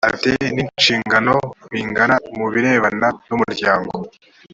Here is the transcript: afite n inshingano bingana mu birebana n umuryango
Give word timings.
afite 0.13 0.29
n 0.55 0.57
inshingano 0.63 1.35
bingana 1.71 2.15
mu 2.37 2.45
birebana 2.53 3.07
n 3.27 3.29
umuryango 3.35 3.93